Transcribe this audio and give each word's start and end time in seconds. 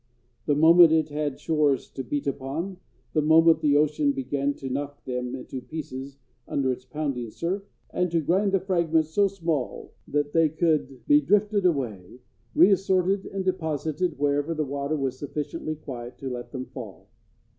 The 0.47 0.55
moment 0.55 0.91
it 0.91 1.09
had 1.09 1.39
shores 1.39 1.87
to 1.89 2.03
beat 2.03 2.25
upon, 2.25 2.77
that 3.13 3.21
moment 3.21 3.61
the 3.61 3.77
ocean 3.77 4.13
began 4.13 4.55
to 4.55 4.67
knock 4.67 5.05
them 5.05 5.45
to 5.45 5.61
pieces 5.61 6.17
under 6.47 6.71
its 6.71 6.85
pounding 6.85 7.29
surf, 7.29 7.61
and 7.91 8.09
to 8.09 8.19
grind 8.19 8.51
the 8.51 8.59
fragments 8.59 9.09
so 9.09 9.27
small 9.27 9.93
that 10.07 10.33
they 10.33 10.49
could 10.49 11.05
be 11.05 11.21
drifted 11.21 11.67
away, 11.67 12.19
reassorted, 12.55 13.27
and 13.27 13.45
deposited 13.45 14.17
wherever 14.17 14.55
the 14.55 14.65
water 14.65 14.95
was 14.95 15.19
sufficiently 15.19 15.75
quiet 15.75 16.17
to 16.17 16.31
let 16.31 16.51
them 16.51 16.65
fall. 16.65 17.07